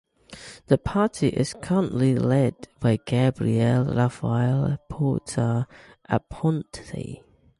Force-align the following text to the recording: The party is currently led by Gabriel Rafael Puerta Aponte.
The 0.65 0.79
party 0.79 1.27
is 1.27 1.53
currently 1.53 2.15
led 2.15 2.67
by 2.79 2.95
Gabriel 3.05 3.85
Rafael 3.85 4.79
Puerta 4.89 5.67
Aponte. 6.09 7.21